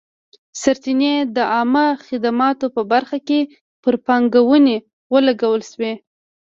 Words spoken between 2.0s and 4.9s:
خدماتو په برخه کې پر پانګونې